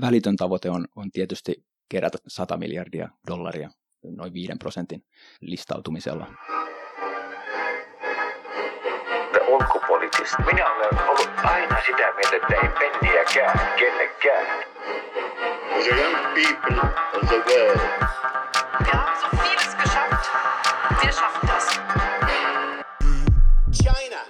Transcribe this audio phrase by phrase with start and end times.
[0.00, 3.70] välitön tavoite on, on tietysti kerätä 100 miljardia dollaria
[4.16, 5.04] noin 5 prosentin
[5.40, 6.26] listautumisella.
[9.48, 10.42] ulkopoliittista.
[10.42, 14.46] Minä olen ollut aina sitä mieltä, että ei penniäkään kellekään.
[15.82, 17.80] The young people of the world
[18.84, 20.30] Wir haben so vieles geschafft.
[21.02, 21.80] Wir schaffen das.
[23.82, 24.20] China.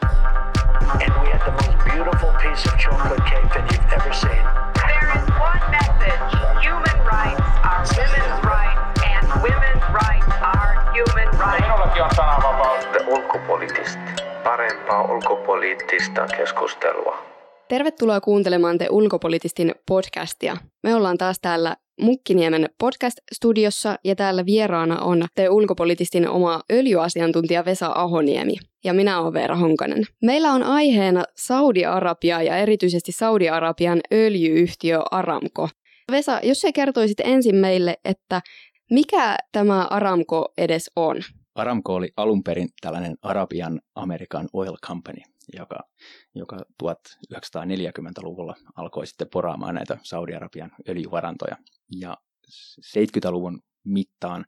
[0.92, 4.51] And we had the most beautiful piece of chocolate cake that you've ever seen.
[12.04, 12.84] On sananvapaus.
[12.84, 14.00] The ulkopoliittista.
[14.44, 17.18] Parempaa ulkopoliittista keskustelua.
[17.68, 20.56] Tervetuloa kuuntelemaan Te ulkopolitistin podcastia.
[20.82, 27.92] Me ollaan taas täällä Mukkiniemen podcast-studiossa ja täällä vieraana on Te ulkopolitistin oma öljyasiantuntija Vesa
[27.94, 30.04] Ahoniemi ja minä olen Veera Honkanen.
[30.22, 35.68] Meillä on aiheena Saudi-Arabia ja erityisesti Saudi-Arabian öljyyhtiö Aramco.
[36.10, 38.40] Vesa, jos sä kertoisit ensin meille, että
[38.90, 41.16] mikä tämä Aramco edes on?
[41.54, 45.22] Aramco oli alun perin tällainen Arabian American Oil Company,
[45.56, 45.80] joka,
[46.34, 51.56] joka 1940-luvulla alkoi sitten poraamaan näitä Saudi-Arabian öljyvarantoja.
[52.00, 52.16] Ja
[52.80, 54.46] 70-luvun mittaan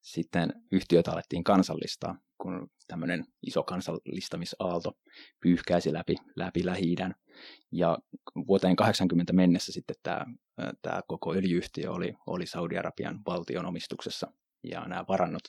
[0.00, 4.92] sitten yhtiötä alettiin kansallistaa, kun tämmöinen iso kansallistamisaalto
[5.40, 6.94] pyyhkäisi läpi, läpi lähi
[7.72, 7.98] Ja
[8.48, 10.26] vuoteen 80 mennessä sitten tämä,
[10.82, 14.32] tämä koko öljyyhtiö oli, oli Saudi-Arabian valtion omistuksessa
[14.70, 15.42] ja nämä varannot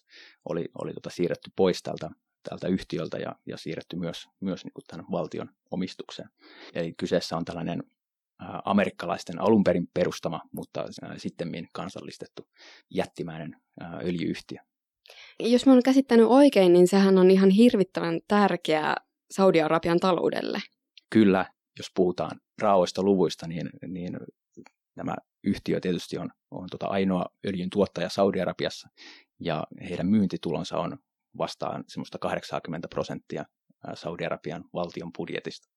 [0.50, 2.10] oli, oli tota siirretty pois tältä,
[2.50, 6.30] tältä yhtiöltä ja, ja siirretty myös, myös niin kuin tämän valtion omistukseen.
[6.74, 7.84] Eli kyseessä on tällainen
[8.66, 10.86] amerikkalaisten alun perin perustama, mutta
[11.18, 12.48] sitten kansallistettu
[12.90, 13.56] jättimäinen
[14.04, 14.60] öljyyhtiö.
[15.40, 18.96] Jos mä oon käsittänyt oikein, niin sehän on ihan hirvittävän tärkeää
[19.32, 20.62] Saudi-Arabian taloudelle.
[21.10, 21.46] Kyllä,
[21.78, 24.18] jos puhutaan raoista luvuista, niin, niin
[24.96, 25.16] nämä
[25.46, 28.90] yhtiö tietysti on, on tota ainoa öljyn tuottaja Saudi-Arabiassa
[29.40, 30.98] ja heidän myyntitulonsa on
[31.38, 33.46] vastaan semmoista 80 prosenttia
[33.94, 35.68] Saudi-Arabian valtion budjetista.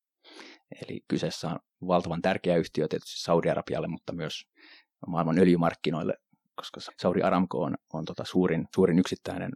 [0.82, 4.44] Eli kyseessä on valtavan tärkeä yhtiö tietysti Saudi-Arabialle, mutta myös
[5.06, 6.14] maailman öljymarkkinoille,
[6.54, 9.52] koska Saudi Aramco on, on tota suurin, suurin yksittäinen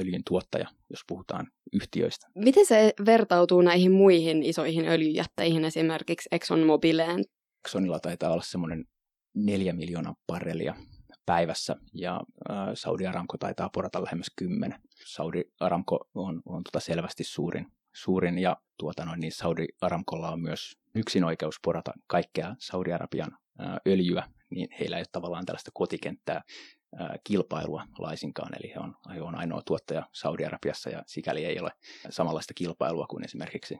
[0.00, 2.26] öljyn tuottaja, jos puhutaan yhtiöistä.
[2.34, 7.24] Miten se vertautuu näihin muihin isoihin öljyjätteihin, esimerkiksi ExxonMobileen?
[7.64, 8.84] Exxonilla taitaa olla semmoinen
[9.72, 10.74] miljoonaa barrelia
[11.26, 12.20] päivässä ja
[12.74, 14.80] Saudi Aramco taitaa porata lähemmäs kymmenen.
[15.06, 20.40] Saudi Aramco on, on tota selvästi suurin, suurin ja tuota noin, niin Saudi Aramcolla on
[20.40, 23.38] myös yksin oikeus porata kaikkea Saudi-Arabian
[23.88, 26.42] öljyä, niin heillä ei ole tavallaan tällaista kotikenttää
[27.24, 31.70] kilpailua laisinkaan, eli he on, he on ainoa tuottaja Saudi-Arabiassa ja sikäli ei ole
[32.10, 33.78] samanlaista kilpailua kuin esimerkiksi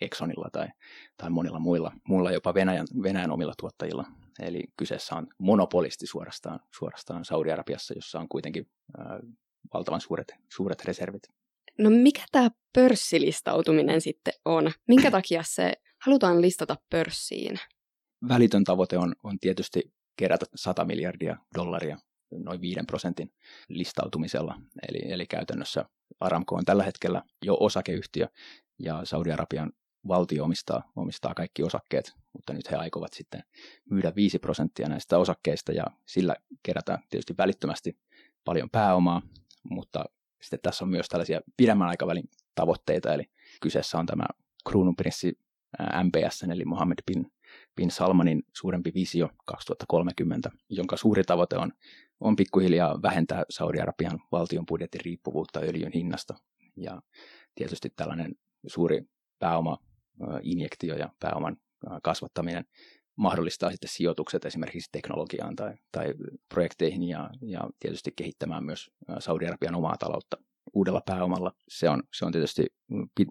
[0.00, 0.68] Exxonilla tai,
[1.16, 4.04] tai monilla muilla, muilla jopa Venäjän, Venäjän omilla tuottajilla.
[4.40, 8.70] Eli kyseessä on monopolisti suorastaan, suorastaan Saudi-Arabiassa, jossa on kuitenkin
[9.74, 11.22] valtavan suuret, suuret reservit.
[11.78, 14.72] No mikä tämä pörssilistautuminen sitten on?
[14.88, 15.72] Minkä takia se
[16.04, 17.58] halutaan listata pörssiin?
[18.28, 21.98] Välitön tavoite on, on tietysti kerätä 100 miljardia dollaria
[22.30, 23.32] noin 5 prosentin
[23.68, 24.60] listautumisella.
[24.88, 25.84] Eli, eli käytännössä
[26.20, 28.28] Aramco on tällä hetkellä jo osakeyhtiö
[28.78, 29.72] ja Saudi-Arabian
[30.08, 33.42] valtio omistaa, omistaa kaikki osakkeet, mutta nyt he aikovat sitten
[33.90, 37.98] myydä 5 prosenttia näistä osakkeista ja sillä kerätään tietysti välittömästi
[38.44, 39.22] paljon pääomaa,
[39.70, 40.04] mutta
[40.42, 43.24] sitten tässä on myös tällaisia pidemmän aikavälin tavoitteita, eli
[43.60, 44.24] kyseessä on tämä
[44.68, 45.38] kruununprinssi
[46.04, 47.32] MBS, eli Mohammed bin,
[47.76, 51.72] bin Salmanin suurempi visio 2030, jonka suuri tavoite on,
[52.20, 56.34] on pikkuhiljaa vähentää Saudi-Arabian valtion budjetin riippuvuutta öljyn hinnasta.
[56.76, 57.02] Ja
[57.54, 58.34] tietysti tällainen
[58.66, 59.02] suuri
[59.38, 59.78] pääoma
[60.42, 61.56] injektio ja pääoman
[62.02, 62.64] kasvattaminen
[63.16, 66.14] mahdollistaa sitten sijoitukset esimerkiksi teknologiaan tai, tai
[66.48, 70.36] projekteihin ja, ja tietysti kehittämään myös Saudi-Arabian omaa taloutta
[70.74, 71.52] uudella pääomalla.
[71.68, 72.66] Se on, se on tietysti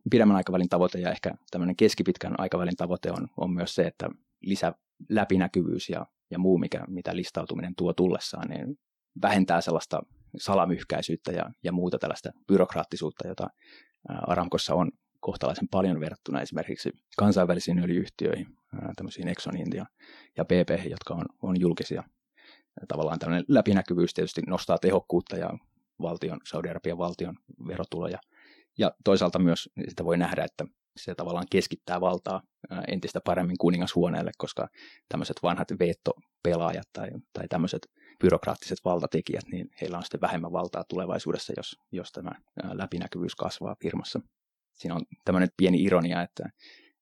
[0.09, 4.09] pidemmän aikavälin tavoite ja ehkä tämmöinen keskipitkän aikavälin tavoite on, on myös se, että
[4.41, 4.73] lisä
[5.09, 8.75] läpinäkyvyys ja, ja muu, mikä, mitä listautuminen tuo tullessaan, niin
[9.21, 10.01] vähentää sellaista
[10.37, 13.47] salamyhkäisyyttä ja, ja muuta tällaista byrokraattisuutta, jota
[14.27, 18.47] Aramkossa on kohtalaisen paljon verrattuna esimerkiksi kansainvälisiin öljyyhtiöihin,
[18.95, 19.85] tämmöisiin Exxoniin ja,
[20.37, 22.03] ja BP, jotka on, on julkisia.
[22.87, 25.49] Tavallaan tällainen läpinäkyvyys tietysti nostaa tehokkuutta ja
[26.01, 27.35] valtion, Saudi-Arabian valtion
[27.67, 28.19] verotuloja.
[28.77, 30.65] Ja toisaalta myös sitä voi nähdä, että
[30.97, 32.41] se tavallaan keskittää valtaa
[32.87, 34.67] entistä paremmin kuningashuoneelle, koska
[35.09, 37.87] tämmöiset vanhat veettopelaajat tai, tai tämmöiset
[38.19, 42.31] byrokraattiset valtatekijät, niin heillä on sitten vähemmän valtaa tulevaisuudessa, jos, jos tämä
[42.71, 44.19] läpinäkyvyys kasvaa firmassa.
[44.73, 46.49] Siinä on tämmöinen pieni ironia, että,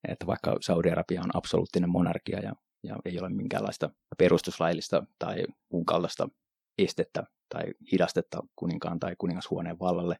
[0.07, 2.53] että vaikka Saudi-Arabia on absoluuttinen monarkia ja,
[2.83, 6.29] ja ei ole minkäänlaista perustuslaillista tai muun kaltaista
[6.77, 10.15] estettä tai hidastetta kuninkaan tai kuningashuoneen vallalle,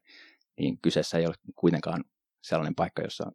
[0.58, 2.04] niin kyseessä ei ole kuitenkaan
[2.44, 3.32] sellainen paikka, jossa,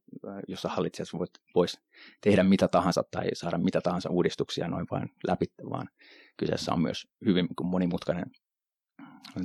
[0.47, 1.09] jossa hallitsijat
[1.55, 1.77] voisi
[2.21, 5.89] tehdä mitä tahansa tai saada mitä tahansa uudistuksia noin vain läpi, vaan
[6.37, 8.25] kyseessä on myös hyvin monimutkainen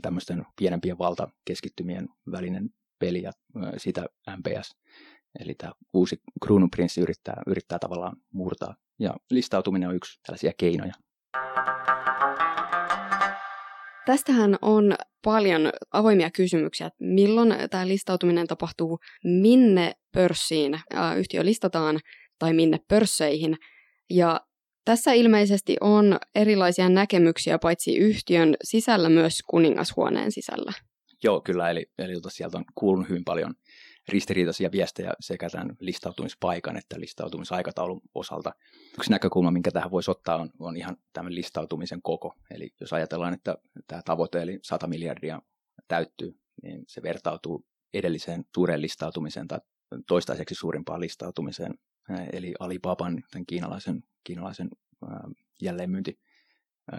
[0.02, 3.32] tämmöisten pienempien valtakeskittymien välinen peli ja
[3.76, 4.06] sitä
[4.36, 4.76] MPS,
[5.40, 8.76] eli tämä uusi kruununprinssi yrittää, yrittää tavallaan murtaa.
[8.98, 10.92] Ja listautuminen on yksi tällaisia keinoja.
[14.06, 14.94] Tästähän on
[15.24, 20.80] paljon avoimia kysymyksiä, että milloin tämä listautuminen tapahtuu, minne pörssiin
[21.16, 22.00] yhtiö listataan
[22.38, 23.56] tai minne pörsseihin.
[24.10, 24.40] Ja
[24.84, 30.72] tässä ilmeisesti on erilaisia näkemyksiä paitsi yhtiön sisällä myös kuningashuoneen sisällä.
[31.24, 31.70] Joo, kyllä.
[31.70, 33.54] Eli, eli tota sieltä on kuulunut hyvin paljon
[34.08, 38.52] ristiriitaisia viestejä sekä tämän listautumispaikan että listautumisaikataulun osalta.
[38.98, 42.34] Yksi näkökulma, minkä tähän voisi ottaa, on, on ihan tämän listautumisen koko.
[42.50, 45.42] Eli jos ajatellaan, että tämä tavoite eli 100 miljardia
[45.88, 49.58] täyttyy, niin se vertautuu edelliseen suureen listautumiseen tai
[50.06, 51.74] toistaiseksi suurimpaan listautumiseen,
[52.32, 54.70] eli Alibaban, tämän kiinalaisen, kiinalaisen
[55.62, 56.18] jälleenmyynti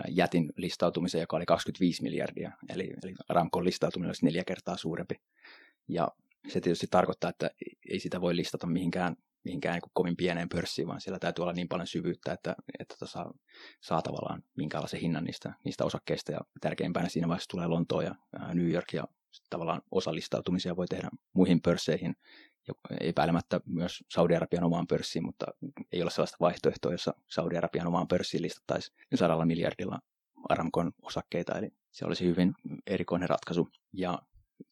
[0.07, 5.15] jätin listautumiseen, joka oli 25 miljardia, eli, eli Aramkon listautuminen olisi neljä kertaa suurempi.
[5.87, 6.07] Ja
[6.47, 7.49] se tietysti tarkoittaa, että
[7.89, 11.67] ei sitä voi listata mihinkään, mihinkään niin kovin pieneen pörssiin, vaan siellä täytyy olla niin
[11.67, 13.31] paljon syvyyttä, että, että tota
[13.81, 16.31] saa tavallaan minkälaisen hinnan niistä, niistä osakkeista.
[16.31, 18.15] Ja tärkeimpänä siinä vaiheessa tulee Lontoa ja
[18.53, 19.03] New York, ja
[19.49, 22.15] tavallaan osalistautumisia voi tehdä muihin pörsseihin,
[23.01, 25.45] epäilemättä myös Saudi-Arabian omaan pörssiin, mutta
[25.91, 29.99] ei ole sellaista vaihtoehtoa, jossa Saudi-Arabian omaan pörssiin listattaisiin sadalla miljardilla
[30.49, 32.53] Aramkon osakkeita, eli se olisi hyvin
[32.87, 33.69] erikoinen ratkaisu.
[33.93, 34.19] Ja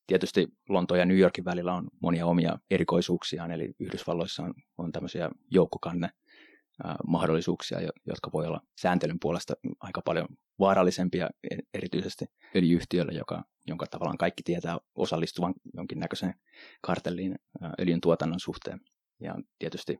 [0.08, 5.30] Tietysti Lontoon ja New Yorkin välillä on monia omia erikoisuuksiaan, eli Yhdysvalloissa on, on tämmöisiä
[5.52, 6.10] joukkokanne
[7.08, 10.28] mahdollisuuksia, jotka voi olla sääntelyn puolesta aika paljon
[10.60, 12.26] vaarallisempia, e, erityisesti
[12.56, 16.34] öljyyhtiölle, joka, jonka tavallaan kaikki tietää osallistuvan jonkinnäköiseen
[16.82, 17.36] kartelliin
[17.80, 18.80] öljyn tuotannon suhteen.
[19.20, 19.98] Ja tietysti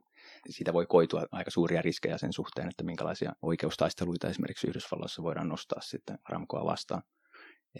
[0.50, 5.80] siitä voi koitua aika suuria riskejä sen suhteen, että minkälaisia oikeustaisteluita esimerkiksi Yhdysvalloissa voidaan nostaa
[5.80, 7.02] sitten Ramkoa vastaan.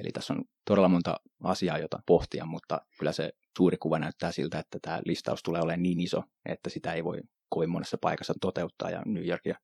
[0.00, 4.58] Eli tässä on todella monta asiaa, jota pohtia, mutta kyllä se suuri kuva näyttää siltä,
[4.58, 8.90] että tämä listaus tulee olemaan niin iso, että sitä ei voi kovin monessa paikassa toteuttaa,
[8.90, 9.54] ja New York ja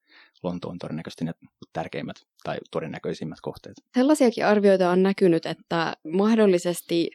[0.43, 1.33] Lonto on todennäköisesti ne
[1.73, 3.75] tärkeimmät tai todennäköisimmät kohteet.
[3.95, 7.11] Sellaisiakin arvioita on näkynyt, että mahdollisesti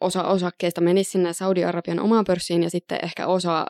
[0.00, 3.66] osa osakkeista menisi sinne Saudi-Arabian omaan pörssiin ja sitten ehkä osa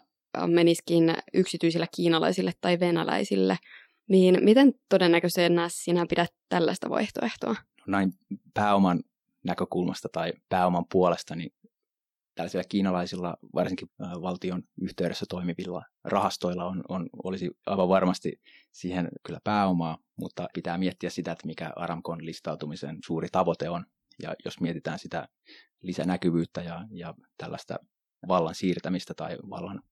[0.47, 3.57] menisikin yksityisille kiinalaisille tai venäläisille.
[4.09, 7.57] Niin miten todennäköisenä sinä pidät tällaista vaihtoehtoa?
[7.89, 8.13] Näin
[8.55, 9.03] pääoman
[9.45, 11.53] näkökulmasta tai pääoman puolesta, niin
[12.35, 18.41] tällaisilla kiinalaisilla, varsinkin valtion yhteydessä toimivilla rahastoilla on, on, olisi aivan varmasti
[18.73, 23.85] siihen kyllä pääomaa, mutta pitää miettiä sitä, että mikä Aramkon listautumisen suuri tavoite on.
[24.23, 25.29] Ja jos mietitään sitä
[25.83, 27.79] lisänäkyvyyttä ja, ja tällaista
[28.29, 29.83] vallan siirtämistä tai vallan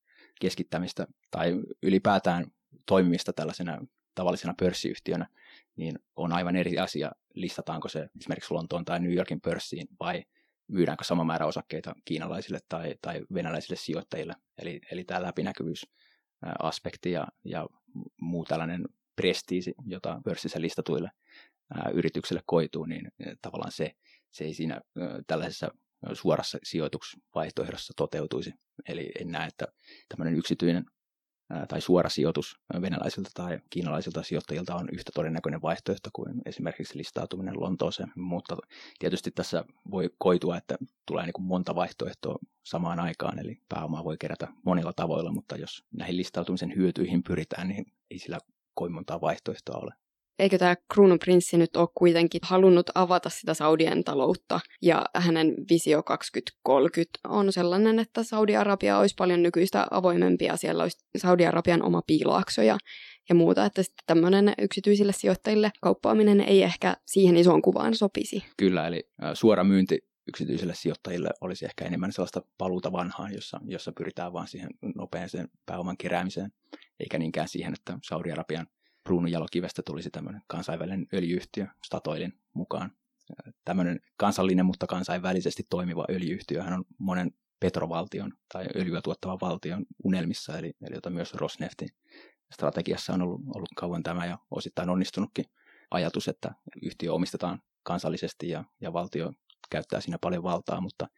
[0.40, 2.46] keskittämistä tai ylipäätään
[2.86, 3.78] toimimista tällaisena
[4.14, 5.28] tavallisena pörssiyhtiönä,
[5.76, 10.24] niin on aivan eri asia, listataanko se esimerkiksi Lontoon tai New Yorkin pörssiin vai
[10.68, 14.34] myydäänkö sama määrä osakkeita kiinalaisille tai, tai venäläisille sijoittajille.
[14.58, 17.66] Eli, eli tämä läpinäkyvyysaspekti ja, ja
[18.20, 18.84] muu tällainen
[19.16, 21.10] prestiisi, jota pörssissä listatuille
[21.74, 23.92] ää, yrityksille koituu, niin tavallaan se,
[24.30, 25.70] se ei siinä ää, tällaisessa
[26.12, 28.52] suorassa sijoituksvaihtoehdossa toteutuisi.
[28.88, 29.66] Eli en näe, että
[30.08, 30.84] tämmöinen yksityinen
[31.68, 38.12] tai suora sijoitus venäläisiltä tai kiinalaisilta sijoittajilta on yhtä todennäköinen vaihtoehto kuin esimerkiksi listautuminen Lontooseen,
[38.16, 38.56] mutta
[38.98, 40.76] tietysti tässä voi koitua, että
[41.06, 45.84] tulee niin kuin monta vaihtoehtoa samaan aikaan, eli pääomaa voi kerätä monilla tavoilla, mutta jos
[45.92, 48.38] näihin listautumisen hyötyihin pyritään, niin ei sillä
[48.74, 49.94] kovin montaa vaihtoehtoa ole
[50.38, 57.18] eikö tämä kruununprinssi nyt ole kuitenkin halunnut avata sitä Saudien taloutta, ja hänen visio 2030
[57.28, 62.78] on sellainen, että Saudi-Arabia olisi paljon nykyistä avoimempia, siellä olisi Saudi-Arabian oma piilaakso ja,
[63.28, 68.44] ja muuta, että sitten tämmöinen yksityisille sijoittajille kauppaaminen ei ehkä siihen isoon kuvaan sopisi.
[68.56, 74.32] Kyllä, eli suora myynti yksityisille sijoittajille olisi ehkä enemmän sellaista paluuta vanhaan, jossa, jossa pyritään
[74.32, 76.50] vain siihen nopeaseen pääoman keräämiseen,
[77.00, 78.66] eikä niinkään siihen, että Saudi-Arabian
[79.06, 82.92] kruununjalokivestä tulisi tämmöinen kansainvälinen öljyyhtiö Statoilin mukaan.
[83.64, 90.72] Tämmöinen kansallinen, mutta kansainvälisesti toimiva öljyyhtiöhän on monen petrovaltion tai öljyä tuottavan valtion unelmissa, eli,
[90.82, 91.88] eli jota myös Rosneftin
[92.52, 95.44] strategiassa on ollut, ollut kauan tämä ja osittain onnistunutkin
[95.90, 99.32] ajatus, että yhtiö omistetaan kansallisesti ja, ja valtio
[99.70, 101.08] käyttää siinä paljon valtaa, mutta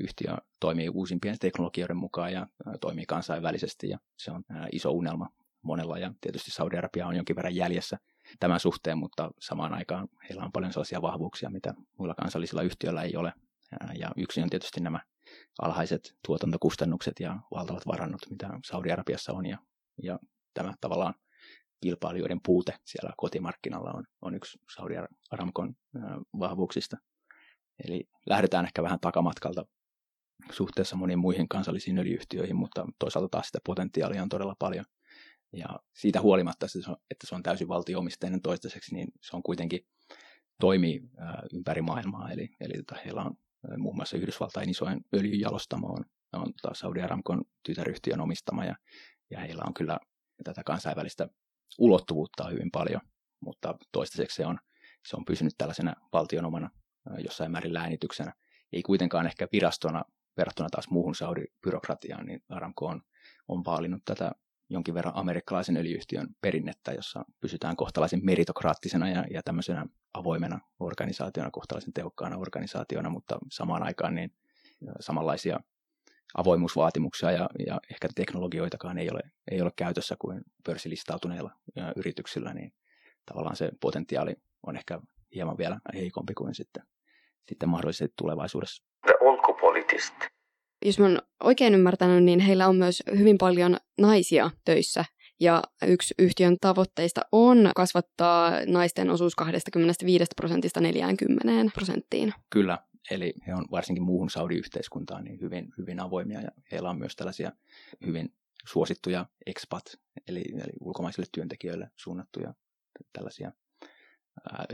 [0.00, 2.46] yhtiö toimii uusimpien teknologioiden mukaan ja
[2.80, 5.28] toimii kansainvälisesti ja se on iso unelma
[5.62, 7.98] monella ja tietysti Saudi-Arabia on jonkin verran jäljessä
[8.40, 13.16] tämän suhteen, mutta samaan aikaan heillä on paljon sellaisia vahvuuksia, mitä muilla kansallisilla yhtiöillä ei
[13.16, 13.32] ole.
[13.98, 15.00] Ja yksi on tietysti nämä
[15.62, 19.46] alhaiset tuotantokustannukset ja valtavat varannot, mitä Saudi-Arabiassa on.
[19.46, 19.58] Ja,
[20.02, 20.18] ja
[20.54, 21.14] tämä tavallaan
[21.80, 24.94] kilpailijoiden puute siellä kotimarkkinalla on, on yksi Saudi
[25.30, 25.74] Aramkon
[26.38, 26.96] vahvuuksista.
[27.84, 29.64] Eli lähdetään ehkä vähän takamatkalta
[30.50, 34.84] suhteessa moniin muihin kansallisiin öljyyhtiöihin, mutta toisaalta taas sitä potentiaalia on todella paljon.
[35.52, 36.66] Ja siitä huolimatta,
[37.10, 39.80] että se on täysin valtioomisteinen toistaiseksi, niin se on kuitenkin
[40.60, 41.00] toimii
[41.54, 42.30] ympäri maailmaa.
[42.30, 43.36] Eli, eli tota, heillä on
[43.78, 48.76] muun muassa Yhdysvaltain isoin öljyjalostamo on, on tota Saudi Aramkon tytäryhtiön omistama ja,
[49.30, 49.98] ja heillä on kyllä
[50.44, 51.28] tätä kansainvälistä
[51.78, 53.00] ulottuvuutta hyvin paljon,
[53.40, 54.58] mutta toistaiseksi se on,
[55.06, 56.70] se on pysynyt tällaisena valtionomana
[57.24, 58.32] jossain määrin läänityksenä.
[58.72, 60.04] Ei kuitenkaan ehkä virastona
[60.36, 63.02] verrattuna taas muuhun Saudi-byrokratiaan, niin Aramco on,
[63.48, 64.32] on vaalinnut tätä
[64.70, 71.92] jonkin verran amerikkalaisen öljyyhtiön perinnettä, jossa pysytään kohtalaisen meritokraattisena ja, ja tämmöisenä avoimena organisaationa, kohtalaisen
[71.92, 74.32] tehokkaana organisaationa, mutta samaan aikaan niin
[75.00, 75.60] samanlaisia
[76.34, 81.50] avoimuusvaatimuksia ja, ja ehkä teknologioitakaan ei ole, ei ole käytössä kuin pörssilistautuneilla
[81.96, 82.72] yrityksillä, niin
[83.26, 84.34] tavallaan se potentiaali
[84.66, 85.00] on ehkä
[85.34, 86.82] hieman vielä heikompi kuin sitten,
[87.48, 88.84] sitten mahdollisesti tulevaisuudessa.
[89.06, 90.39] The.
[90.84, 95.04] Jos mä oon oikein ymmärtänyt, niin heillä on myös hyvin paljon naisia töissä.
[95.40, 102.34] Ja yksi yhtiön tavoitteista on kasvattaa naisten osuus 25 prosentista 40 prosenttiin.
[102.50, 102.78] Kyllä,
[103.10, 107.52] eli he on varsinkin muuhun Saudi-yhteiskuntaan niin hyvin, hyvin avoimia ja heillä on myös tällaisia
[108.06, 108.34] hyvin
[108.68, 109.84] suosittuja expat,
[110.28, 112.54] eli, eli ulkomaisille työntekijöille suunnattuja
[113.12, 113.52] tällaisia
[114.52, 114.64] ää,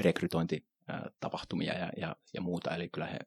[0.88, 2.75] rekrytointitapahtumia ja, ja, ja muuta.
[2.75, 3.19] Eli kyllä he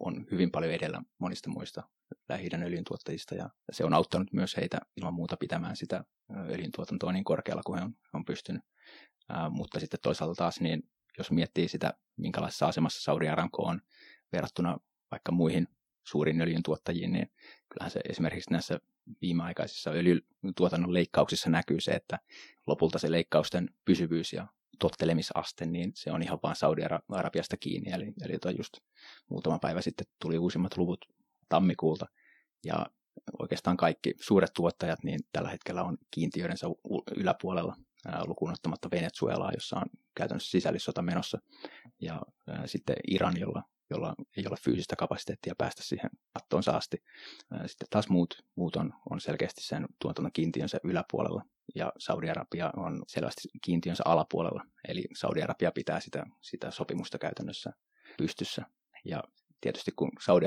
[0.00, 1.82] on hyvin paljon edellä monista muista
[2.28, 7.62] lähi öljyntuottajista ja se on auttanut myös heitä ilman muuta pitämään sitä öljyntuotantoa niin korkealla
[7.66, 8.62] kuin he on, on pystynyt.
[9.50, 10.82] Mutta sitten toisaalta taas, niin
[11.18, 13.80] jos miettii sitä, minkälaisessa asemassa Saudi Aramco on
[14.32, 14.78] verrattuna
[15.10, 15.68] vaikka muihin
[16.06, 17.32] suuriin öljyntuottajiin, niin
[17.68, 18.80] kyllähän se esimerkiksi näissä
[19.22, 22.18] viimeaikaisissa öljytuotannon leikkauksissa näkyy se, että
[22.66, 24.46] lopulta se leikkausten pysyvyys ja
[24.80, 27.92] tottelemisaste, niin se on ihan vaan Saudi-Arabiasta kiinni.
[27.92, 28.72] Eli, eli just
[29.28, 31.04] muutama päivä sitten tuli uusimmat luvut
[31.48, 32.06] tammikuulta,
[32.64, 32.86] ja
[33.38, 36.66] oikeastaan kaikki suuret tuottajat niin tällä hetkellä on kiintiöidensä
[37.16, 37.76] yläpuolella
[38.26, 41.38] lukuun ottamatta Venezuelaa, jossa on käytännössä sisällissota menossa,
[42.00, 47.02] ja ää, sitten Iran, jolla jolla ei ole fyysistä kapasiteettia päästä siihen kattoonsa asti.
[47.66, 51.42] Sitten taas muut, muut on, on selkeästi sen tuotantokiintiönsä yläpuolella
[51.74, 54.64] ja Saudi-Arabia on selvästi kiintiönsä alapuolella.
[54.88, 57.72] Eli Saudi-Arabia pitää sitä, sitä sopimusta käytännössä
[58.18, 58.62] pystyssä.
[59.04, 59.24] Ja
[59.60, 60.46] tietysti kun Saudi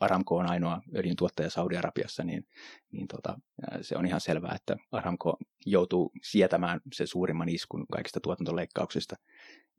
[0.00, 2.46] Aramco on ainoa öljyntuottaja Saudi-Arabiassa, niin,
[2.92, 3.38] niin tota,
[3.80, 9.16] se on ihan selvää, että Aramco joutuu sietämään se suurimman iskun kaikista tuotantoleikkauksista.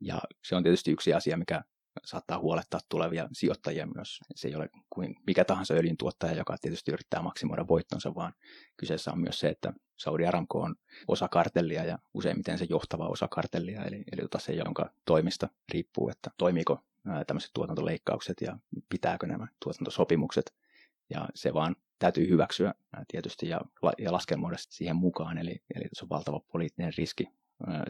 [0.00, 1.62] Ja se on tietysti yksi asia, mikä
[2.04, 4.20] saattaa huolettaa tulevia sijoittajia myös.
[4.34, 8.32] Se ei ole kuin mikä tahansa öljyntuottaja, joka tietysti yrittää maksimoida voittonsa, vaan
[8.76, 10.74] kyseessä on myös se, että Saudi Aramco on
[11.08, 16.08] osa kartellia ja useimmiten se johtava osa kartellia, eli, eli tota se, jonka toimista riippuu,
[16.08, 16.78] että toimiiko
[17.26, 18.58] tämmöiset tuotantoleikkaukset ja
[18.88, 20.54] pitääkö nämä tuotantosopimukset.
[21.10, 22.74] Ja se vaan täytyy hyväksyä
[23.08, 23.60] tietysti ja,
[23.98, 27.28] ja laskelmoida siihen mukaan, eli, eli se on valtava poliittinen riski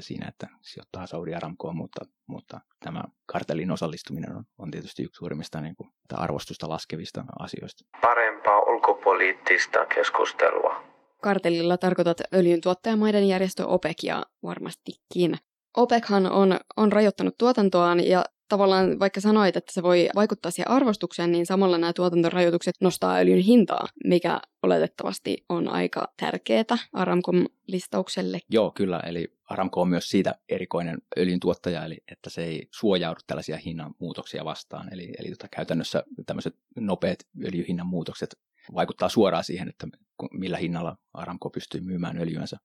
[0.01, 5.61] siinä, että sijoittaa Saudi Aramcoon, mutta, mutta tämä kartellin osallistuminen on, on tietysti yksi suurimmista
[5.61, 7.85] niin kuin, arvostusta laskevista asioista.
[8.01, 10.85] Parempaa ulkopoliittista keskustelua.
[11.23, 15.37] Kartellilla tarkoitat öljyntuottajamaiden järjestö OPECia varmastikin.
[15.77, 21.33] OPEChan on, on rajoittanut tuotantoaan ja tavallaan vaikka sanoit, että se voi vaikuttaa siihen arvostukseen,
[21.33, 28.39] niin samalla nämä tuotantorajoitukset nostaa öljyn hintaa, mikä oletettavasti on aika tärkeää Aramcon listaukselle.
[28.51, 29.01] Joo, kyllä.
[29.01, 34.45] Eli Aramco on myös siitä erikoinen öljyntuottaja, eli että se ei suojaudu tällaisia hinnan muutoksia
[34.45, 34.93] vastaan.
[34.93, 38.37] Eli, eli tota, käytännössä tämmöiset nopeat öljyhinnan muutokset
[38.75, 39.87] vaikuttaa suoraan siihen, että
[40.33, 42.57] millä hinnalla Aramco pystyy myymään öljyänsä.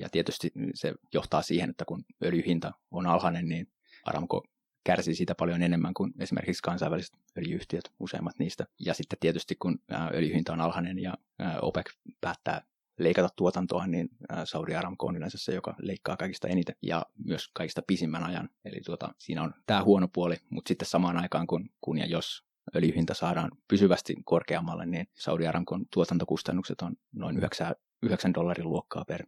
[0.00, 3.66] Ja tietysti se johtaa siihen, että kun öljyhinta on alhainen, niin
[4.04, 4.42] Aramco
[4.88, 8.66] kärsii siitä paljon enemmän kuin esimerkiksi kansainväliset öljyyhtiöt, useimmat niistä.
[8.80, 9.78] Ja sitten tietysti kun
[10.14, 11.14] öljyhinta on alhainen ja
[11.62, 11.86] OPEC
[12.20, 12.62] päättää
[12.98, 14.08] leikata tuotantoa, niin
[14.44, 18.48] Saudi Aramco on yleensä se, joka leikkaa kaikista eniten ja myös kaikista pisimmän ajan.
[18.64, 22.44] Eli tuota, siinä on tämä huono puoli, mutta sitten samaan aikaan kun, kun ja jos
[22.76, 29.26] öljyhinta saadaan pysyvästi korkeammalle, niin Saudi Aramcon tuotantokustannukset on noin 9, 9 dollarin luokkaa per,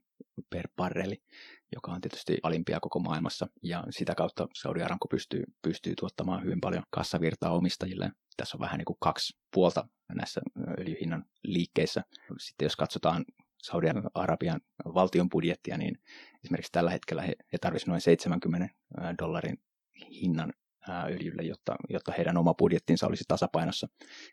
[0.51, 1.23] per barreli,
[1.73, 3.47] joka on tietysti alimpia koko maailmassa.
[3.63, 8.13] Ja sitä kautta Saudi Aramco pystyy, pystyy tuottamaan hyvin paljon kassavirtaa omistajille.
[8.37, 10.41] Tässä on vähän niin kuin kaksi puolta näissä
[10.79, 12.05] öljyhinnan liikkeissä.
[12.39, 13.25] Sitten jos katsotaan
[13.63, 15.99] Saudi-Arabian valtion budjettia, niin
[16.45, 18.75] esimerkiksi tällä hetkellä he, he tarvisivat noin 70
[19.19, 19.59] dollarin
[20.11, 20.53] hinnan
[21.11, 23.89] öljylle, jotta, jotta heidän oma budjettinsa olisi tasapainossa.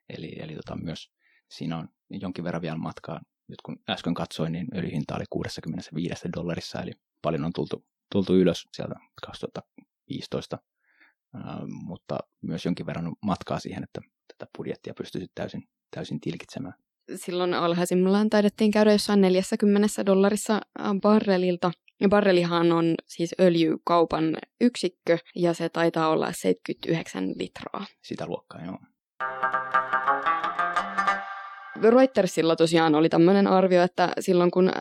[0.09, 1.11] Eli, eli tota, myös
[1.51, 3.21] siinä on jonkin verran vielä matkaa.
[3.47, 6.91] Nyt kun äsken katsoin, niin öljyhinta oli 65 dollarissa, eli
[7.27, 10.57] paljon on tultu, tultu ylös sieltä 2015,
[11.67, 14.01] mutta myös jonkin verran matkaa siihen, että
[14.37, 15.63] tätä budjettia pystyisi täysin,
[15.95, 16.73] täysin tilkitsemään.
[17.15, 20.61] Silloin alhaisimmillaan taidettiin käydä jossain 40 dollarissa
[21.01, 21.71] barrelilta.
[22.01, 27.85] Ja barrelihan on siis öljykaupan yksikkö ja se taitaa olla 79 litraa.
[28.03, 28.77] Sitä luokkaa, joo.
[31.81, 34.71] Reutersilla tosiaan oli tämmöinen arvio, että silloin kun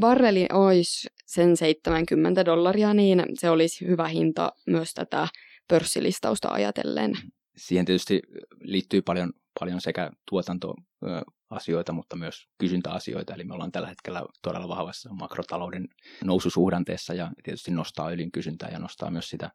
[0.00, 5.28] barreli olisi sen 70 dollaria, niin se olisi hyvä hinta myös tätä
[5.68, 7.12] pörssilistausta ajatellen.
[7.56, 8.22] Siihen tietysti
[8.60, 13.34] liittyy paljon, paljon sekä tuotantoasioita, mutta myös kysyntäasioita.
[13.34, 15.88] Eli me ollaan tällä hetkellä todella vahvassa makrotalouden
[16.24, 19.50] noususuhdanteessa ja tietysti nostaa öljyn kysyntää ja nostaa myös sitä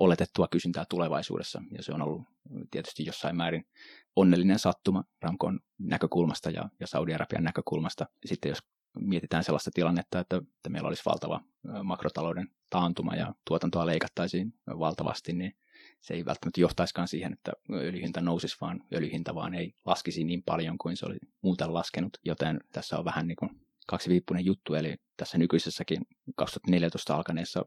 [0.00, 1.62] oletettua kysyntää tulevaisuudessa.
[1.76, 2.22] Ja se on ollut
[2.70, 3.64] tietysti jossain määrin
[4.16, 8.06] onnellinen sattuma Ramkon näkökulmasta ja, ja Saudi-Arabian näkökulmasta.
[8.24, 8.58] Sitten jos
[9.00, 11.40] mietitään sellaista tilannetta, että, että meillä olisi valtava
[11.82, 15.56] makrotalouden taantuma ja tuotantoa leikattaisiin valtavasti, niin
[16.00, 20.78] se ei välttämättä johtaiskaan siihen, että öljyhinta nousisi, vaan öljyhinta vaan ei laskisi niin paljon
[20.78, 22.18] kuin se oli muuten laskenut.
[22.24, 23.50] Joten tässä on vähän niin kuin
[23.86, 27.64] kaksiviippunen juttu, eli tässä nykyisessäkin 2014 alkaneessa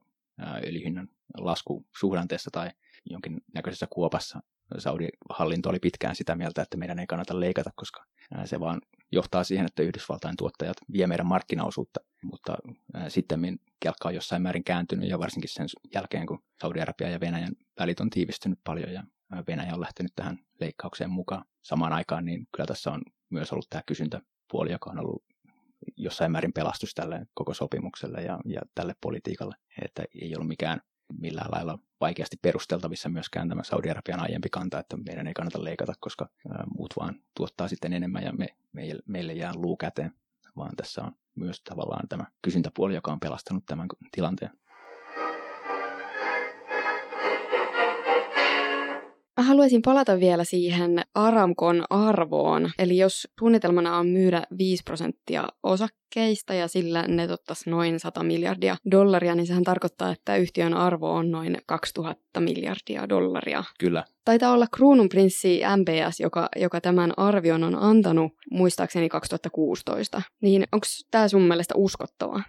[0.68, 2.72] öljyhinnan laskusuhdanteessa tai
[3.10, 4.42] jonkin näköisessä kuopassa
[4.78, 8.06] Saudi-hallinto oli pitkään sitä mieltä, että meidän ei kannata leikata, koska
[8.46, 12.58] se vaan johtaa siihen, että Yhdysvaltain tuottajat vie meidän markkinaosuutta, mutta
[13.08, 18.00] sitten kelkka on jossain määrin kääntynyt ja varsinkin sen jälkeen, kun Saudi-Arabia ja Venäjän välit
[18.00, 19.03] on tiivistynyt paljon ja
[19.48, 21.46] Venäjä on lähtenyt tähän leikkaukseen mukaan.
[21.62, 25.24] Samaan aikaan niin kyllä tässä on myös ollut tämä kysyntäpuoli, joka on ollut
[25.98, 30.82] jossain määrin pelastus tälle koko sopimukselle ja, ja tälle politiikalle, että ei ollut mikään
[31.20, 36.30] millään lailla vaikeasti perusteltavissa myöskään tämä Saudi-Arabian aiempi kanta, että meidän ei kannata leikata, koska
[36.78, 40.12] muut vaan tuottaa sitten enemmän ja me, meille, meille jää luu käteen,
[40.56, 44.52] vaan tässä on myös tavallaan tämä kysyntäpuoli, joka on pelastanut tämän tilanteen.
[49.41, 52.71] Mä haluaisin palata vielä siihen Aramkon arvoon.
[52.80, 58.77] Eli jos suunnitelmana on myydä 5 prosenttia osakkeista ja sillä ne ottaisi noin 100 miljardia
[58.91, 63.63] dollaria, niin sehän tarkoittaa, että yhtiön arvo on noin 2000 miljardia dollaria.
[63.80, 64.04] Kyllä.
[64.25, 70.21] Taitaa olla kruununprinssi MBS, joka, joka tämän arvion on antanut muistaakseni 2016.
[70.41, 72.43] Niin onko tämä sun mielestä uskottavaa?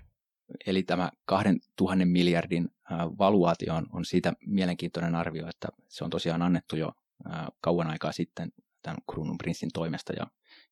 [0.67, 2.69] Eli tämä 2000 miljardin
[3.19, 6.93] valuaatio on, on siitä mielenkiintoinen arvio, että se on tosiaan annettu jo
[7.61, 10.27] kauan aikaa sitten tämän kruununprinssin toimesta ja,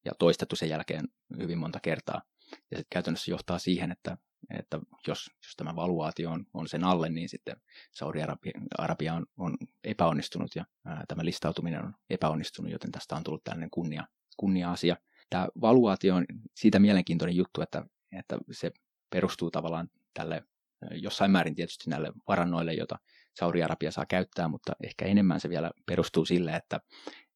[0.04, 2.22] ja toistettu sen jälkeen hyvin monta kertaa.
[2.70, 4.18] Ja se käytännössä johtaa siihen, että,
[4.58, 7.56] että jos, jos tämä valuaatio on, on sen alle, niin sitten
[7.92, 13.70] Saudi-Arabia on, on epäonnistunut ja ää, tämä listautuminen on epäonnistunut, joten tästä on tullut tällainen
[13.70, 14.96] kunnia, kunnia-asia.
[15.30, 17.84] Tämä valuaatio on siitä mielenkiintoinen juttu, että,
[18.18, 18.70] että se
[19.10, 20.42] perustuu tavallaan tälle
[20.90, 22.98] jossain määrin tietysti näille varannoille, joita
[23.34, 26.80] Saudi-Arabia saa käyttää, mutta ehkä enemmän se vielä perustuu sille, että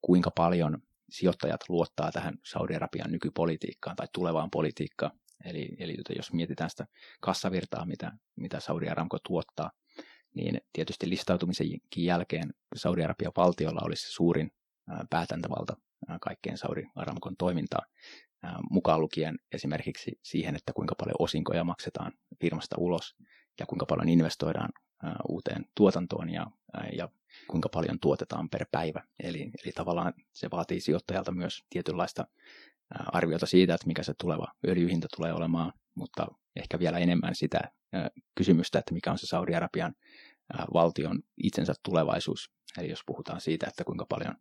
[0.03, 0.79] kuinka paljon
[1.11, 5.13] sijoittajat luottaa tähän Saudi-Arabian nykypolitiikkaan tai tulevaan politiikkaan.
[5.45, 6.87] Eli, eli jos mietitään sitä
[7.21, 9.71] kassavirtaa, mitä, mitä Saudi-Aramco tuottaa,
[10.35, 14.51] niin tietysti listautumisenkin jälkeen Saudi-Arabian valtiolla olisi suurin
[15.11, 15.77] päätäntävalta
[16.21, 17.89] kaikkeen Saudi-Aramcon toimintaan
[18.71, 23.17] mukaan lukien esimerkiksi siihen, että kuinka paljon osinkoja maksetaan firmasta ulos
[23.61, 24.71] ja kuinka paljon investoidaan
[25.29, 26.47] uuteen tuotantoon ja,
[26.97, 27.09] ja
[27.49, 29.03] kuinka paljon tuotetaan per päivä.
[29.23, 32.27] Eli, eli tavallaan se vaatii sijoittajalta myös tietynlaista
[32.91, 36.27] arviota siitä, että mikä se tuleva öljyhinta tulee olemaan, mutta
[36.57, 37.61] ehkä vielä enemmän sitä
[38.35, 39.95] kysymystä, että mikä on se Saudi-Arabian
[40.75, 42.51] valtion itsensä tulevaisuus.
[42.79, 44.35] Eli jos puhutaan siitä, että kuinka paljon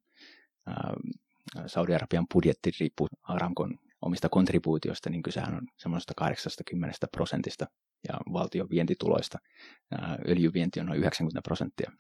[1.68, 7.66] Saudi-Arabian budjetti riippuu Aramkon omista kontribuutioista, niin kysehän on semmoista 80 prosentista
[8.08, 9.38] ja valtion vientituloista.
[10.28, 11.92] Öljyvienti on noin 90 prosenttia.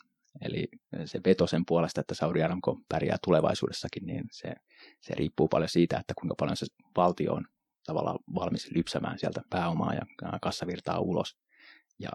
[0.41, 0.67] Eli
[1.05, 4.53] se veto sen puolesta, että Saudi Aramco pärjää tulevaisuudessakin, niin se,
[5.01, 6.65] se riippuu paljon siitä, että kuinka paljon se
[6.97, 7.45] valtio on
[7.85, 10.01] tavallaan valmis lypsämään sieltä pääomaa ja
[10.41, 11.37] kassavirtaa ulos.
[11.99, 12.09] Ja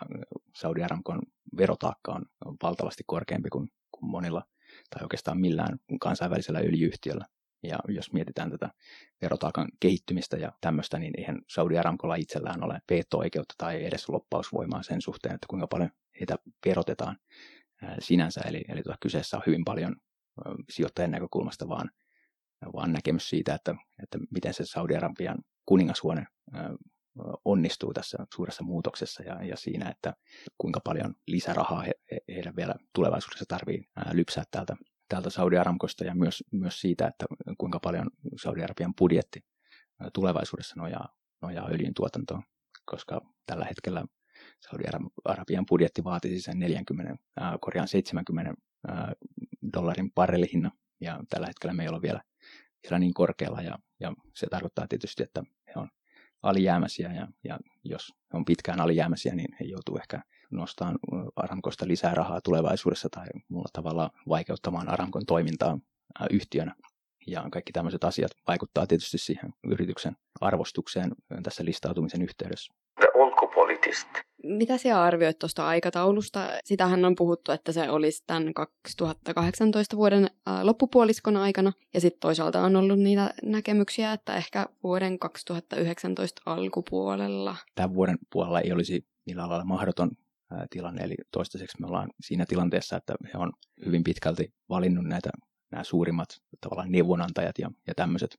[0.54, 1.22] Saudi Aramcon
[1.56, 4.42] verotaakka on, on valtavasti korkeampi kuin, kuin monilla
[4.90, 7.26] tai oikeastaan millään kansainvälisellä öljyyhtiöllä.
[7.62, 8.70] Ja jos mietitään tätä
[9.22, 15.02] verotaakan kehittymistä ja tämmöistä, niin eihän Saudi Aramcolla itsellään ole veto-oikeutta tai edes loppausvoimaa sen
[15.02, 15.90] suhteen, että kuinka paljon
[16.20, 17.16] heitä verotetaan
[17.98, 18.40] sinänsä.
[18.40, 19.96] Eli, eli tuota, kyseessä on hyvin paljon
[20.70, 21.90] sijoittajan näkökulmasta vaan,
[22.72, 26.26] vaan näkemys siitä, että, että miten se Saudi-Arabian kuningashuone
[27.44, 30.14] onnistuu tässä suuressa muutoksessa ja, ja siinä, että
[30.58, 31.92] kuinka paljon lisärahaa he,
[32.28, 34.76] heidän vielä tulevaisuudessa tarvii lypsää täältä,
[35.08, 37.26] täältä Saudi-Aramkosta ja myös, myös siitä, että
[37.58, 38.10] kuinka paljon
[38.42, 39.44] Saudi-Arabian budjetti
[40.12, 41.08] tulevaisuudessa nojaa,
[41.42, 42.42] nojaa öljyn tuotantoon,
[42.84, 44.04] koska tällä hetkellä
[44.60, 48.54] Saudi-Arabian budjetti vaatisi sen 40, äh, korjaan 70
[48.90, 48.96] äh,
[49.76, 52.22] dollarin barrelihinnan, ja tällä hetkellä me ei ole vielä,
[52.82, 55.88] vielä niin korkealla, ja, ja se tarkoittaa tietysti, että he on
[56.42, 60.98] alijäämäisiä, ja, ja jos on pitkään alijäämäisiä, niin he joutuu ehkä nostamaan
[61.36, 65.78] Aramkosta lisää rahaa tulevaisuudessa tai muulla tavalla vaikeuttamaan Aramkon toimintaa
[66.30, 66.74] yhtiönä.
[67.26, 72.72] Ja kaikki tämmöiset asiat vaikuttaa tietysti siihen yrityksen arvostukseen tässä listautumisen yhteydessä.
[73.00, 74.08] The ulkopoliittist.
[74.42, 76.48] Mitä sinä arvioit tuosta aikataulusta?
[76.64, 80.30] Sitähän on puhuttu, että se olisi tämän 2018 vuoden
[80.62, 81.72] loppupuoliskon aikana.
[81.94, 87.56] Ja sitten toisaalta on ollut niitä näkemyksiä, että ehkä vuoden 2019 alkupuolella.
[87.74, 90.10] Tämän vuoden puolella ei olisi millään lailla mahdoton
[90.70, 93.52] tilanne, eli toistaiseksi me ollaan siinä tilanteessa, että he on
[93.86, 95.30] hyvin pitkälti valinnut näitä
[95.70, 96.28] nämä suurimmat
[96.60, 98.38] tavallaan neuvonantajat ja, ja tämmöiset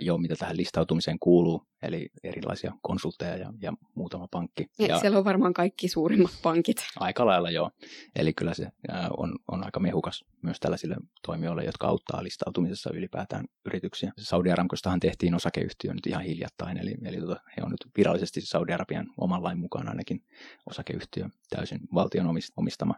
[0.00, 4.66] jo, mitä tähän listautumiseen kuuluu, eli erilaisia konsultteja ja, ja muutama pankki.
[4.78, 6.76] Ja, ja siellä on varmaan kaikki suurimmat pankit.
[6.96, 7.70] Aika lailla joo.
[8.16, 8.68] Eli kyllä se
[9.16, 14.12] on, on aika mehukas myös tällaisille toimijoille, jotka auttaa listautumisessa ylipäätään yrityksiä.
[14.18, 19.42] Saudi-Aramkostahan tehtiin osakeyhtiö nyt ihan hiljattain, eli, eli tota, he on nyt virallisesti Saudi-Arabian oman
[19.42, 20.24] lain mukaan ainakin
[20.70, 22.26] osakeyhtiö, täysin valtion
[22.56, 22.94] omistama.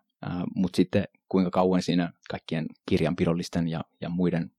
[0.54, 4.50] Mutta sitten kuinka kauan siinä kaikkien kirjanpidollisten ja, ja muiden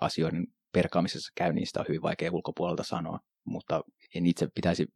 [0.00, 4.86] asioiden perkaamisessa käy, niin sitä on hyvin vaikea ulkopuolelta sanoa, mutta en itse pitäisi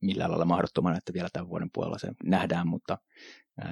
[0.00, 2.98] millään lailla mahdottomana, että vielä tämän vuoden puolella se nähdään, mutta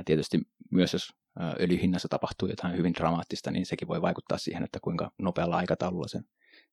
[0.05, 0.40] tietysti
[0.71, 1.12] myös jos
[1.61, 6.21] öljyhinnassa tapahtuu jotain hyvin dramaattista, niin sekin voi vaikuttaa siihen, että kuinka nopealla aikataululla se,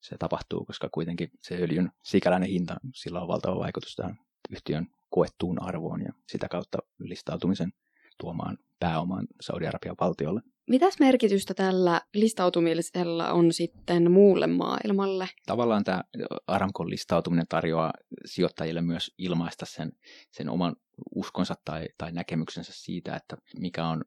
[0.02, 4.20] se tapahtuu, koska kuitenkin se öljyn sikäläinen hinta, sillä on valtava vaikutus tähän
[4.50, 7.74] yhtiön koettuun arvoon ja sitä kautta listautumisen
[8.20, 10.42] tuomaan pääomaan Saudi-Arabian valtiolle.
[10.70, 15.30] Mitäs merkitystä tällä listautumisella on sitten muulle maailmalle?
[15.46, 16.04] Tavallaan tämä
[16.48, 17.94] Aramkon listautuminen tarjoaa
[18.26, 19.92] sijoittajille myös ilmaista sen,
[20.32, 20.76] sen oman
[21.16, 24.04] uskonsa tai, tai näkemyksensä siitä, että mikä on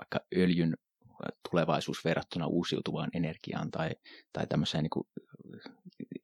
[0.00, 0.74] vaikka öljyn
[1.50, 3.90] tulevaisuus verrattuna uusiutuvaan energiaan tai,
[4.32, 5.06] tai tämmöiseen niin kuin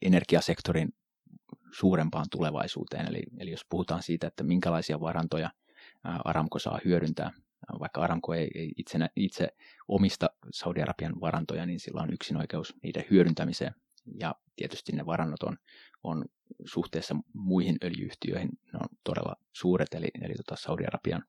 [0.03, 0.89] energiasektorin
[1.73, 3.09] suurempaan tulevaisuuteen.
[3.09, 5.51] Eli, eli jos puhutaan siitä, että minkälaisia varantoja
[6.25, 7.31] Aramko saa hyödyntää
[7.81, 9.49] vaikka Aramco ei, ei itse, itse
[9.89, 13.75] omista Saudi-Arabian varantoja, niin sillä on yksin oikeus niiden hyödyntämiseen.
[14.21, 15.57] Ja tietysti ne varannot on,
[16.03, 16.25] on
[16.65, 21.23] suhteessa muihin öljyyhtiöihin, ne on todella suuret, eli, eli tota Saudi-Arabian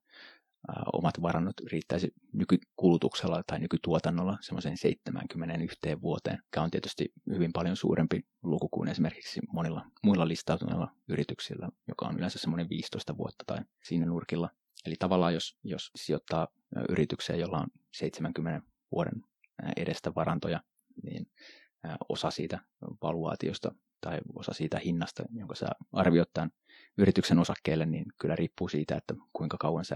[0.70, 7.76] ä, omat varannot riittäisi nykykulutuksella tai nykytuotannolla semmoiseen 71 vuoteen, mikä on tietysti hyvin paljon
[7.76, 13.58] suurempi luku kuin esimerkiksi monilla muilla listautuneilla yrityksillä, joka on yleensä semmoinen 15 vuotta tai
[13.84, 14.50] siinä nurkilla.
[14.86, 16.48] Eli tavallaan jos, jos sijoittaa
[16.90, 19.24] yritykseen, jolla on 70 vuoden
[19.78, 20.62] edestä varantoja,
[21.04, 21.32] niin
[22.10, 22.60] osa siitä
[23.04, 26.52] valuaatiosta tai osa siitä hinnasta, jonka sä arvioit tämän
[26.98, 29.96] yrityksen osakkeelle, niin kyllä riippuu siitä, että kuinka kauan sä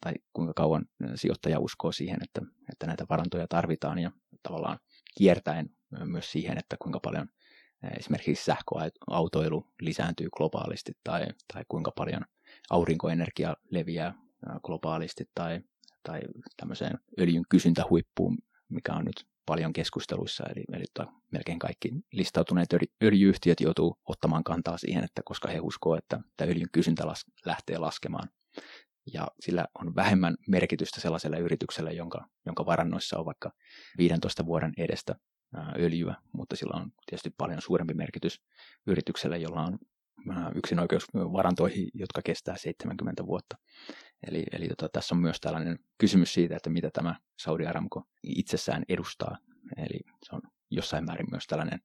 [0.00, 2.40] tai kuinka kauan sijoittaja uskoo siihen, että,
[2.72, 4.10] että näitä varantoja tarvitaan ja
[4.42, 4.78] tavallaan
[5.18, 5.70] kiertäen
[6.04, 7.28] myös siihen, että kuinka paljon
[7.98, 12.22] esimerkiksi sähköautoilu lisääntyy globaalisti tai, tai kuinka paljon
[12.70, 14.14] aurinkoenergia leviää
[14.62, 15.60] globaalisti tai,
[16.02, 16.20] tai
[16.56, 22.68] tämmöiseen öljyn kysyntähuippuun, mikä on nyt paljon keskusteluissa, eli, eli tota, melkein kaikki listautuneet
[23.02, 27.78] öljyyhtiöt joutuu ottamaan kantaa siihen, että koska he uskoo, että tämä öljyn kysyntä las, lähtee
[27.78, 28.28] laskemaan.
[29.12, 33.52] Ja sillä on vähemmän merkitystä sellaiselle yritykselle, jonka, jonka varannoissa on vaikka
[33.98, 35.14] 15 vuoden edestä
[35.78, 38.40] öljyä, mutta sillä on tietysti paljon suurempi merkitys
[38.86, 39.78] yritykselle, jolla on
[40.54, 43.56] yksinoikeusvarantoihin, jotka kestää 70 vuotta.
[44.28, 48.82] Eli, eli tota, tässä on myös tällainen kysymys siitä, että mitä tämä Saudi Aramco itsessään
[48.88, 49.38] edustaa.
[49.76, 51.80] Eli se on jossain määrin myös tällainen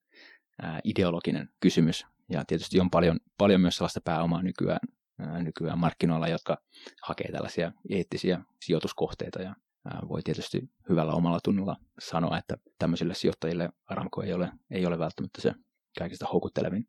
[0.61, 2.05] ää, ideologinen kysymys.
[2.29, 4.79] Ja tietysti on paljon, paljon myös sellaista pääomaa nykyään,
[5.19, 6.57] ää, nykyään markkinoilla, jotka
[7.01, 9.41] hakee tällaisia eettisiä sijoituskohteita.
[9.41, 9.55] Ja
[10.09, 15.41] voi tietysti hyvällä omalla tunnolla sanoa, että tämmöisille sijoittajille Aramco ei ole, ei ole välttämättä
[15.41, 15.53] se
[15.99, 16.87] kaikista houkuttelevin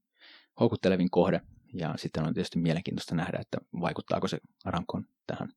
[0.61, 1.41] houkuttelevin kohde.
[1.75, 5.49] Ja sitten on tietysti mielenkiintoista nähdä, että vaikuttaako se Arankon tähän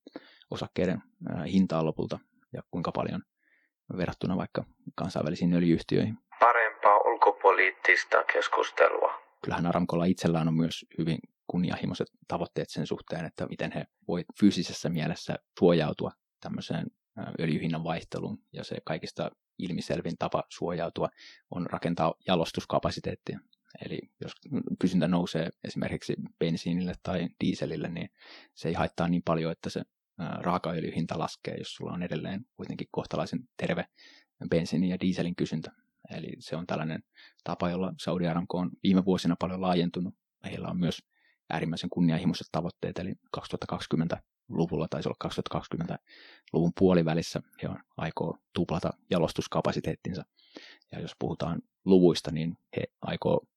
[0.52, 1.02] osakkeiden
[1.46, 2.20] hintaan lopulta
[2.54, 3.22] ja kuinka paljon
[3.98, 4.64] verrattuna vaikka
[4.96, 6.18] kansainvälisiin öljyyhtiöihin.
[6.40, 9.14] Parempaa ulkopoliittista keskustelua.
[9.44, 14.90] Kyllähän Aramkolla itsellään on myös hyvin kunnianhimoiset tavoitteet sen suhteen, että miten he voi fyysisessä
[14.90, 16.88] mielessä suojautua tämmöiseen
[17.40, 18.38] öljyhinnan vaihteluun.
[18.54, 21.10] Ja se kaikista ilmiselvin tapa suojautua
[21.52, 23.40] on rakentaa jalostuskapasiteettia
[23.86, 24.32] Eli jos
[24.80, 28.10] kysyntä nousee esimerkiksi bensiinille tai dieselille, niin
[28.54, 29.82] se ei haittaa niin paljon, että se
[30.40, 33.86] raakaöljyhinta laskee, jos sulla on edelleen kuitenkin kohtalaisen terve
[34.50, 35.72] bensiinin ja dieselin kysyntä.
[36.10, 37.04] Eli se on tällainen
[37.44, 40.16] tapa, jolla Saudi Aramco on viime vuosina paljon laajentunut.
[40.46, 41.04] Heillä on myös
[41.50, 50.26] äärimmäisen kunnianhimoiset tavoitteet, eli 2020-luvulla, taisi olla 2020-luvun puolivälissä, he aikoo tuplata jalostuskapasiteettinsa.
[50.92, 53.48] Ja jos puhutaan luvuista, niin he aikoo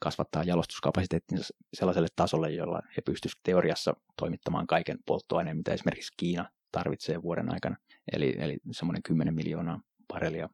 [0.00, 7.22] kasvattaa jalostuskapasiteettinsa sellaiselle tasolle, jolla he pystyisivät teoriassa toimittamaan kaiken polttoaineen, mitä esimerkiksi Kiina tarvitsee
[7.22, 7.76] vuoden aikana.
[8.12, 10.48] Eli, eli semmoinen 10 miljoonaa barelia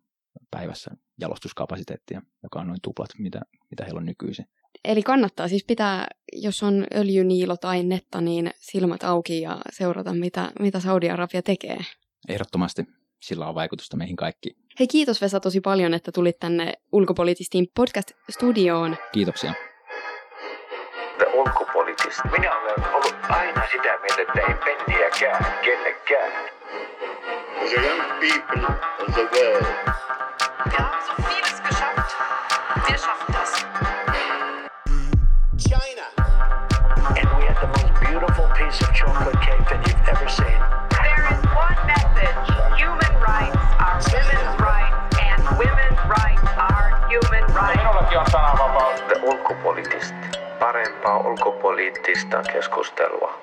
[0.50, 4.46] päivässä jalostuskapasiteettia, joka on noin tuplat, mitä, mitä heillä on nykyisin.
[4.84, 10.52] Eli kannattaa siis pitää, jos on öljyniilo tai netta, niin silmät auki ja seurata, mitä,
[10.60, 11.78] mitä Saudi-Arabia tekee.
[12.28, 12.84] Ehdottomasti
[13.22, 14.65] sillä on vaikutusta meihin kaikki.
[14.80, 18.96] Hei kiitos Vesa tosi paljon, että tulit tänne Ulkopolitistin podcast-studioon.
[19.12, 19.52] Kiitoksia.
[21.18, 22.28] The ulkopoliittista.
[22.32, 26.32] Minä olen ollut aina sitä mieltä, että ei penniäkään kellekään.
[27.58, 29.66] For the young people of the world.
[30.70, 32.16] Wir haben so vieles geschafft.
[32.88, 33.66] Wir schaffen das.
[37.08, 40.60] And we had the most beautiful piece of chocolate cake that you've ever seen.
[40.90, 42.55] There is one message.
[47.16, 47.76] Human rights.
[47.76, 49.00] Minullakin on sananvapaus.
[49.22, 50.16] Ulkopoliittista.
[50.58, 53.38] Parempaa ulkopoliittista keskustelua.